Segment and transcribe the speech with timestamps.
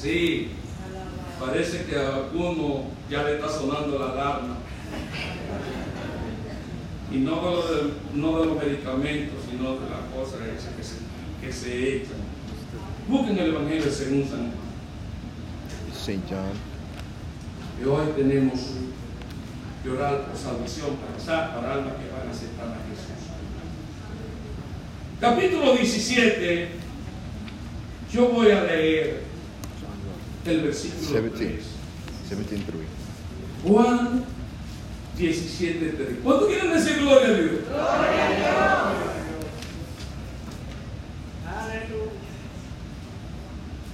[0.00, 0.48] Sí,
[1.40, 4.56] parece que a alguno ya le está sonando la alarma.
[7.10, 10.84] Y no de, lo de- no de los medicamentos, sino de las cosas hechas que
[10.84, 10.96] se,
[11.40, 12.18] que se echan.
[13.08, 14.52] Busquen el Evangelio según San Juan.
[15.96, 16.20] St.
[16.28, 16.52] John.
[17.82, 18.60] Y hoy tenemos
[19.82, 23.24] que orar por salvación para, para almas que van a aceptar a Jesús.
[25.20, 26.68] Capítulo 17,
[28.12, 29.22] yo voy a leer
[30.50, 31.30] el versículo 17.
[31.30, 31.50] 3.
[32.28, 32.76] 17 3.
[33.66, 34.24] Juan
[35.16, 36.08] 17, 3.
[36.22, 37.50] ¿Cuánto quieren decir gloria a Dios?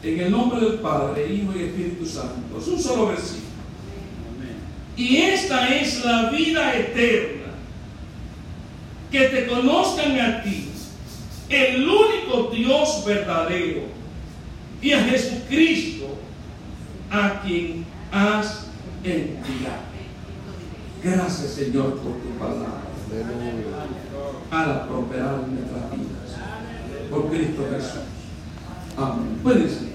[0.03, 2.59] En el nombre del Padre, Hijo y Espíritu Santo.
[2.59, 3.45] Es un solo versículo.
[4.97, 7.55] Y esta es la vida eterna.
[9.11, 10.69] Que te conozcan a ti,
[11.49, 13.83] el único Dios verdadero,
[14.83, 16.19] y a Jesucristo,
[17.11, 18.67] a quien has
[19.03, 19.85] enviado.
[21.03, 22.83] Gracias, Señor, por tu palabra.
[24.51, 27.11] Para prosperar nuestras vidas.
[27.11, 28.01] Por Cristo Jesús.
[28.97, 29.39] Amén.
[29.43, 29.95] Pueden ser.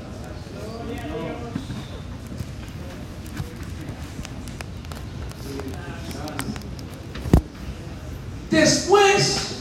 [8.52, 9.58] Después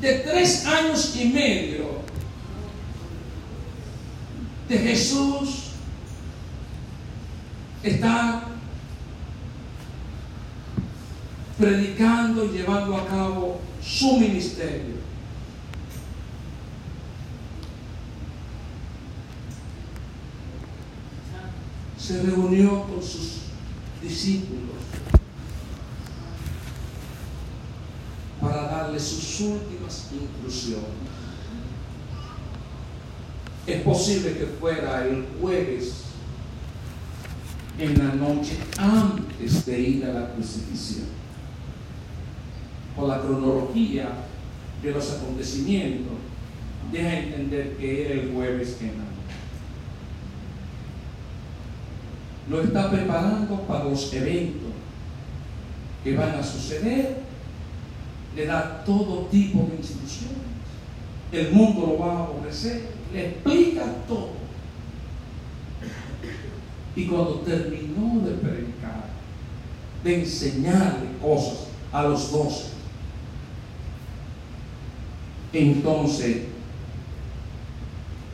[0.00, 1.86] de tres años y medio
[4.68, 5.65] de Jesús
[7.88, 8.44] estar
[11.58, 14.96] predicando y llevando a cabo su ministerio.
[21.98, 23.46] Se reunió con sus
[24.02, 24.76] discípulos
[28.40, 30.84] para darle sus últimas instrucciones.
[33.66, 36.05] Es posible que fuera el jueves
[37.78, 41.06] en la noche antes de ir a la crucifixión.
[42.94, 44.08] Por la cronología
[44.82, 46.14] de los acontecimientos,
[46.90, 49.06] deja entender que era el jueves la noche.
[52.48, 54.70] Lo está preparando para los eventos
[56.04, 57.26] que van a suceder.
[58.34, 60.36] Le da todo tipo de instrucciones.
[61.32, 62.90] El mundo lo va a ofrecer.
[63.12, 64.35] Le explica todo.
[66.96, 69.04] Y cuando terminó de predicar,
[70.02, 72.70] de enseñarle cosas a los doce,
[75.52, 76.44] entonces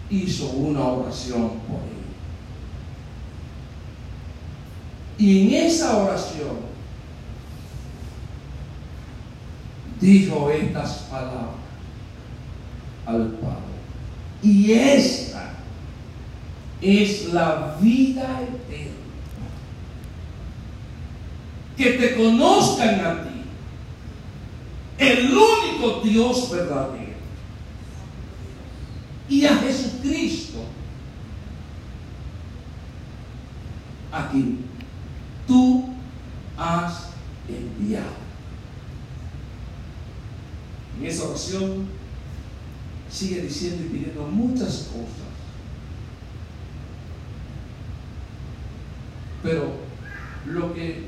[0.08, 2.02] hizo una oración por él.
[5.18, 6.72] Y en esa oración
[10.00, 11.62] dijo estas palabras
[13.06, 13.62] al Padre.
[14.42, 15.31] Y esta
[16.82, 18.90] es la vida eterna.
[21.76, 23.42] Que te conozcan a ti,
[24.98, 27.12] el único Dios verdadero,
[29.28, 30.58] y a Jesucristo,
[34.10, 34.64] a quien
[35.46, 35.88] tú
[36.58, 37.08] has
[37.48, 38.22] enviado.
[41.00, 41.86] En esa oración
[43.10, 45.31] sigue diciendo y pidiendo muchas cosas.
[49.42, 49.72] Pero
[50.46, 51.06] lo que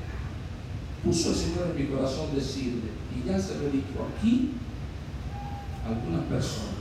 [1.05, 4.53] puso el Señor en mi corazón decirle, y ya se lo he dicho aquí
[5.84, 6.75] a algunas personas,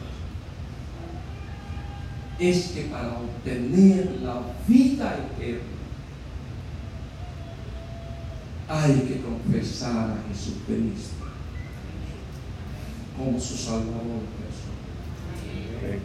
[2.40, 5.62] es que para obtener la vida eterna
[8.68, 11.26] hay que confesar a Jesucristo
[13.16, 16.00] como su Salvador personal.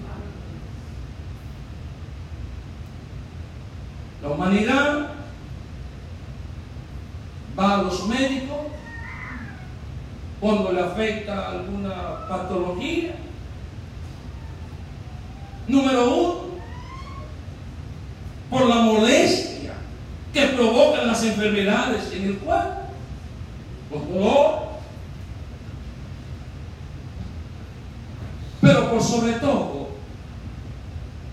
[4.20, 5.17] La humanidad
[7.58, 8.56] a los médicos
[10.40, 13.16] cuando le afecta alguna patología.
[15.66, 16.34] Número uno,
[18.48, 19.74] por la molestia
[20.32, 22.80] que provocan las enfermedades en el cuerpo,
[23.90, 24.68] los dolores.
[28.60, 29.88] Pero por sobre todo,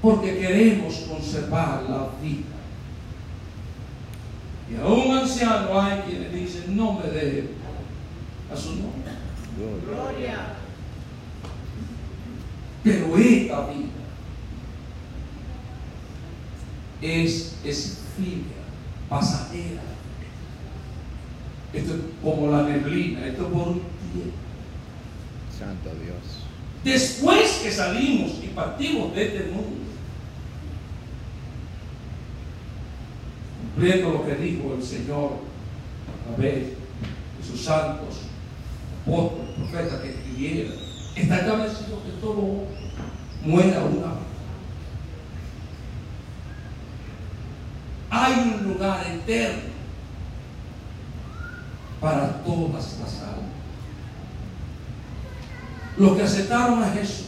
[0.01, 2.55] porque queremos conservar la vida.
[4.71, 7.49] Y a un anciano hay quienes dicen, no me deje
[8.51, 9.11] a su nombre.
[9.85, 10.55] Gloria.
[12.83, 13.87] Pero esta vida
[17.01, 18.65] es efímera,
[19.09, 19.81] pasajera.
[21.73, 23.81] Esto es como la neblina, esto es por un
[24.13, 24.37] tiempo.
[25.57, 26.43] Santo Dios.
[26.83, 29.84] Después que salimos y partimos de este mundo,
[33.75, 35.31] cumpliendo lo que dijo el Señor
[36.07, 38.21] a través de sus santos,
[39.01, 40.73] apóstoles, profetas que escribieron,
[41.15, 42.63] está establecido que todo
[43.43, 44.25] muera una vez.
[48.09, 49.75] Hay un lugar eterno
[51.99, 53.45] para todas las almas.
[55.97, 57.27] Los que aceptaron a Jesús,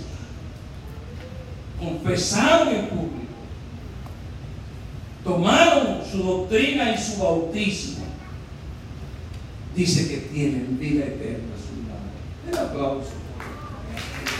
[1.79, 3.16] confesaron en público,
[5.27, 8.05] tomaron su doctrina y su bautismo,
[9.75, 12.07] dice que tienen vida eterna a su lado.
[12.49, 13.11] El aplauso.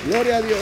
[0.08, 0.60] Gloria a Dios.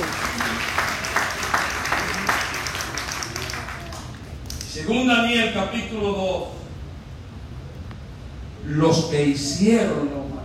[4.74, 6.52] Según Daniel capítulo
[8.66, 10.42] 2, los que hicieron lo malo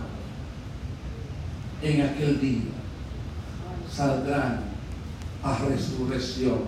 [1.81, 2.61] en aquel día
[3.91, 4.61] saldrán
[5.43, 6.59] a resurrección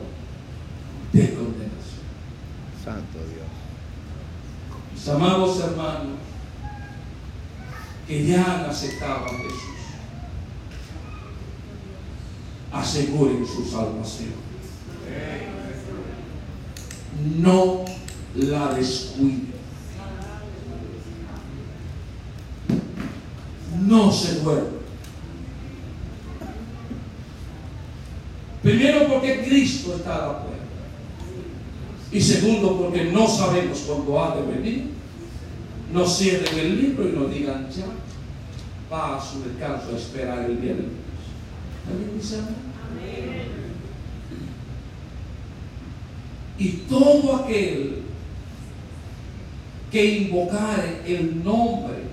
[1.13, 1.82] de condenación.
[2.83, 3.47] Santo Dios.
[4.94, 6.18] Mis amados hermanos,
[8.07, 9.74] que ya han aceptado a Jesús,
[12.71, 14.33] aseguren su salvación.
[17.38, 17.85] No
[18.35, 19.53] la descuiden.
[23.81, 24.83] No se duermen.
[28.62, 30.53] Primero porque Cristo está a la puerta.
[32.13, 34.92] Y segundo porque no sabemos cuándo ha de venir.
[35.92, 37.86] No cierren el libro y no digan ya.
[38.92, 40.92] Va a su descanso a esperar el día de Dios.
[41.92, 42.54] ¿Alguien dice amén?
[46.60, 48.04] Y todo aquel
[49.92, 52.04] que invocare el nombre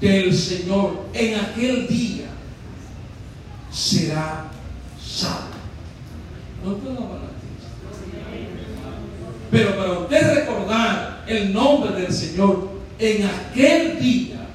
[0.00, 2.28] del Señor en aquel día
[3.70, 4.50] será
[4.98, 5.56] salvo.
[6.64, 7.35] No te lo van a.
[9.56, 14.48] Pero para usted recordar el nombre del Señor en aquel día,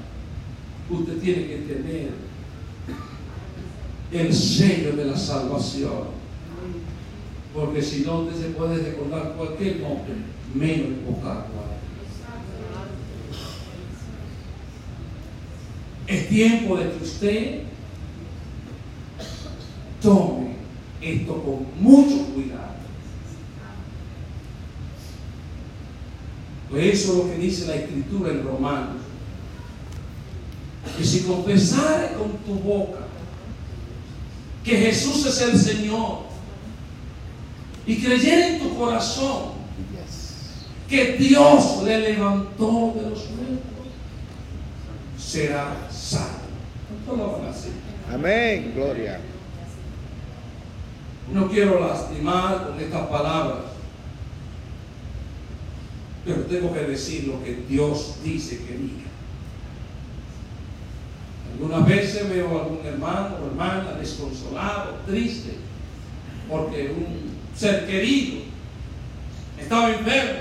[0.92, 2.10] usted tiene que tener
[4.12, 6.22] el sello de la salvación.
[7.52, 10.14] Porque si no, usted se puede recordar cualquier nombre,
[10.54, 11.72] menos invocarlo.
[16.06, 17.60] Es tiempo de que usted
[20.00, 20.58] tome
[21.02, 22.81] esto con mucho cuidado.
[26.72, 29.02] Pues eso es lo que dice la escritura en Romanos.
[30.98, 33.00] Que si confesares con tu boca
[34.64, 36.20] que Jesús es el Señor
[37.86, 39.62] y creyera en tu corazón
[40.88, 43.88] que Dios le levantó de los muertos,
[45.18, 46.42] será salvo.
[48.14, 48.74] Amén.
[48.76, 49.20] Gloria.
[51.32, 53.60] No quiero lastimar con estas palabras,
[56.26, 59.10] pero tengo que decir lo que Dios dice que diga.
[61.54, 65.56] Algunas veces veo a algún hermano o hermana desconsolado, triste,
[66.50, 68.42] porque un ser querido
[69.60, 70.40] estaba enfermo.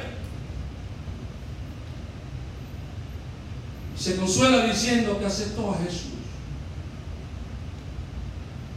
[3.96, 6.10] Se consuela diciendo que aceptó a Jesús.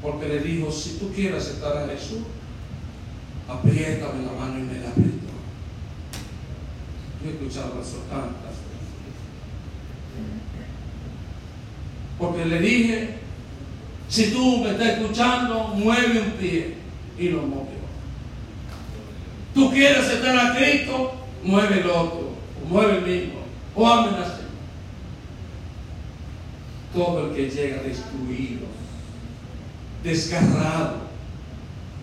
[0.02, 2.24] Porque le dijo, si tú quieres aceptar a Jesús,
[3.48, 4.80] apriétame la mano y me
[12.18, 13.10] Porque le dije,
[14.10, 16.76] si tú me estás escuchando, mueve un pie.
[17.18, 17.84] Y lo movió.
[19.54, 22.32] Tú quieres aceptar a Cristo, mueve el otro,
[22.64, 23.40] o mueve el mismo,
[23.76, 24.40] o señal.
[26.94, 28.68] Todo el que llega destruido,
[30.04, 30.98] desgarrado,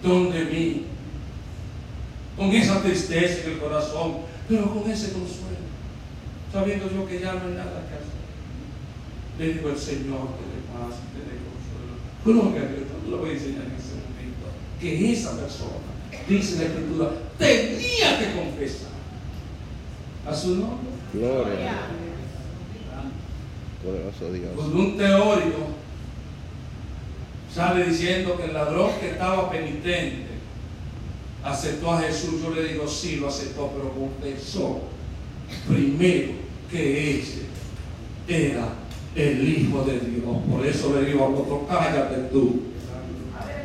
[0.03, 0.85] donde mí,
[2.37, 5.63] con esa tristeza en el corazón, pero con ese consuelo,
[6.53, 8.19] sabiendo yo que ya no hay nada que hacer.
[9.39, 11.95] Le digo al Señor, te dé paz, te dé consuelo.
[12.25, 14.51] Gloria a Dios, te lo voy a enseñar en ese momento.
[14.81, 15.87] Que esa persona,
[16.29, 18.91] dice la Escritura, tenía que confesar
[20.27, 20.91] a su nombre.
[21.15, 21.87] Gloria.
[23.85, 24.51] Poderoso Dios.
[24.57, 25.59] Cuando un teórico
[27.55, 30.30] sale diciendo que el ladrón que estaba penitente
[31.45, 34.81] aceptó a Jesús, yo le digo, sí, lo aceptó, pero confesó
[35.69, 36.33] primero
[36.71, 37.43] que ese
[38.29, 38.69] era
[39.15, 40.37] el Hijo de Dios.
[40.51, 42.63] Por eso le digo al otro, cállate tú,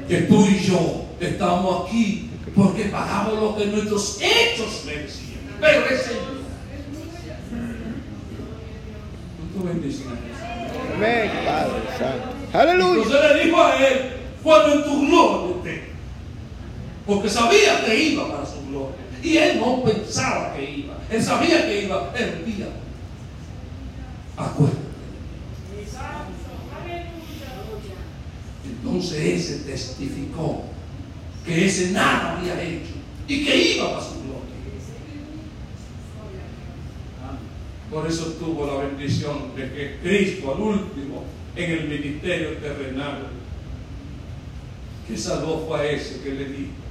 [0.07, 5.39] que tú y yo estamos aquí porque pagamos lo que nuestros hechos merecían.
[5.59, 6.11] Pero ese
[9.53, 10.95] tú bendices a.
[10.95, 12.57] Amén, Padre Santo.
[12.57, 13.03] Aleluya.
[13.03, 15.44] Entonces le dijo a él, cuando en tu gloria.
[17.05, 18.95] Porque sabía que iba para su gloria.
[19.21, 20.97] Y él no pensaba que iba.
[21.09, 22.67] Él sabía que iba, un día.
[24.37, 24.85] Acuérdate.
[28.65, 30.63] Entonces ese testificó
[31.45, 32.93] que ese nada había hecho
[33.27, 34.35] y que iba para su gloria.
[37.91, 41.23] Por eso tuvo la bendición de que Cristo al último
[41.55, 43.27] en el ministerio terrenal
[45.07, 46.84] que salvó fue a ese que le dijo,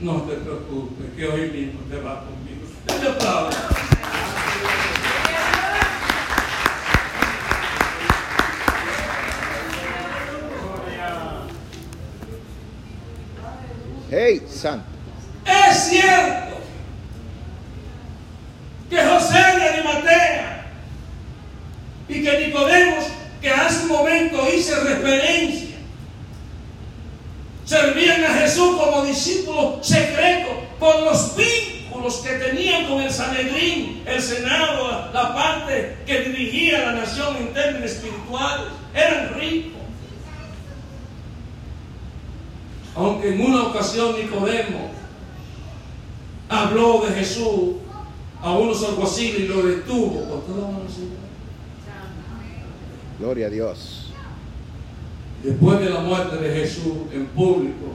[0.00, 2.66] no te preocupes, que hoy mismo te va conmigo.
[2.86, 3.58] Dale aplauso.
[14.08, 14.86] Hey, santo.
[15.44, 16.58] Es cierto
[18.88, 20.72] que José de Arimatea
[22.08, 23.04] y que Nicodemos,
[23.42, 25.65] que hace un momento hice referencia,
[28.46, 35.34] Jesús como discípulos secretos por los vínculos que tenían con el Sanedrín, el Senado, la,
[35.34, 38.66] parte que dirigía la nación en términos espirituales.
[38.94, 39.72] Eran ricos.
[42.94, 44.90] Aunque en una ocasión Nicodemo
[46.48, 47.78] habló de Jesús
[48.40, 50.78] a unos alguaciles y lo detuvo por toda la
[53.18, 54.12] Gloria a Dios.
[55.42, 57.92] Después de la muerte de Jesús en público,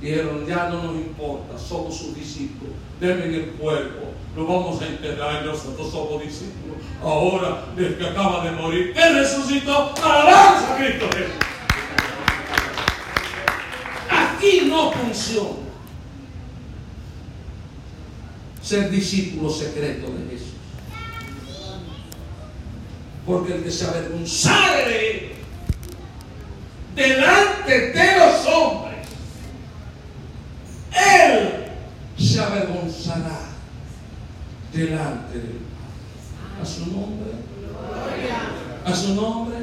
[0.00, 5.44] dijeron, ya no nos importa, somos sus discípulos, denme el cuerpo, lo vamos a enterrar
[5.44, 6.78] nosotros somos discípulos.
[7.02, 11.34] Ahora, del que acaba de morir, que resucitó, alabanza a Cristo Jesús.
[14.10, 15.68] Aquí no funciona
[18.68, 20.54] ser discípulo secreto de Jesús.
[23.24, 25.32] Porque el que se él
[26.94, 29.08] delante de los hombres,
[30.92, 31.64] él
[32.38, 33.40] se avergonzará
[34.72, 36.62] delante del Padre.
[36.62, 37.32] A su nombre.
[38.84, 39.56] A su nombre.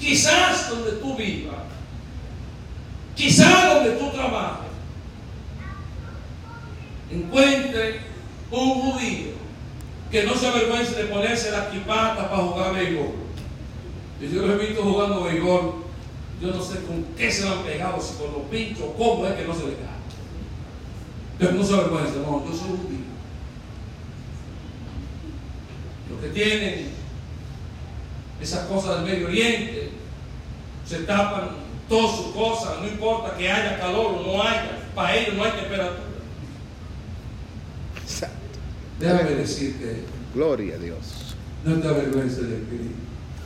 [0.00, 1.54] Quizás donde tú vivas,
[3.14, 4.66] quizás donde tú trabajes,
[7.10, 8.00] encuentre
[8.50, 9.36] un judío
[10.10, 13.14] que no se avergüence de ponerse la quipata para jugar béisbol.
[14.20, 15.74] Yo lo he visto jugando béisbol,
[16.42, 19.34] yo no sé con qué se lo han pegado, si con los pinchos, cómo es
[19.34, 19.96] que no se le cae.
[21.38, 23.06] Pero no se avergüence, no, yo soy judío.
[26.10, 26.90] Los que tienen
[28.40, 29.90] esas cosas del Medio Oriente
[30.86, 31.50] se tapan
[31.88, 35.52] todas sus cosas, no importa que haya calor o no haya, para ellos no hay
[35.52, 36.02] temperatura.
[38.06, 38.34] Santo.
[38.98, 40.02] Déjame decirte,
[40.34, 41.34] Gloria a Dios.
[41.64, 42.96] no te avergüences de Cristo,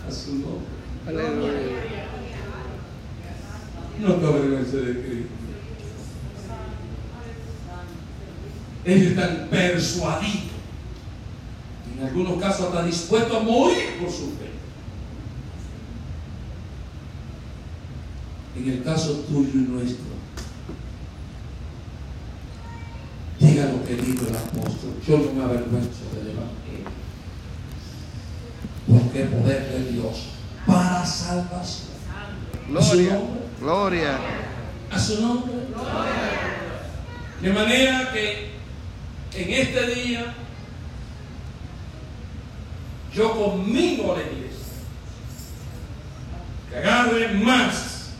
[0.09, 0.66] a su nombre.
[1.06, 2.06] Aleluya.
[4.00, 5.39] No te avergüences de Cristo.
[8.90, 10.50] Ellos están persuadidos,
[11.97, 14.50] en algunos casos hasta dispuestos a morir por su fe.
[18.56, 20.06] En el caso tuyo y nuestro,
[23.38, 26.90] diga lo que dijo el apóstol, yo no me avergüenzo del Evangelio,
[28.88, 30.30] porque es poder de Dios
[30.66, 31.90] para salvación.
[32.76, 33.14] A su Gloria.
[33.14, 33.40] nombre.
[33.61, 34.18] Gloria.
[34.90, 35.52] A su nombre.
[37.40, 38.50] De manera que
[39.34, 40.34] en este día
[43.12, 44.50] yo conmigo la iglesia
[46.70, 48.10] que agarre más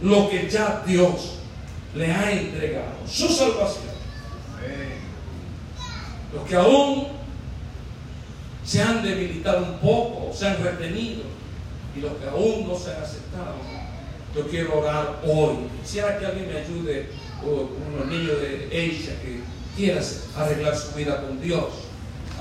[0.00, 1.38] lo que ya Dios
[1.94, 3.88] le ha entregado, su salvación.
[6.32, 7.08] Los que aún
[8.64, 11.22] se han debilitado un poco, se han retenido,
[11.96, 13.56] y los que aún no se han aceptado,
[14.36, 15.56] yo quiero orar hoy.
[15.82, 17.08] Quisiera que alguien me ayude,
[17.42, 19.40] o unos niños de Asia que
[19.78, 20.04] quieran
[20.36, 21.66] arreglar su vida con Dios.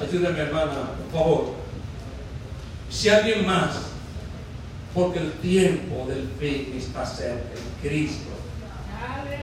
[0.02, 1.54] Ayúdeme, hermana, por favor.
[2.90, 3.76] Si alguien más,
[4.94, 8.37] porque el tiempo del fin está cerca en Cristo.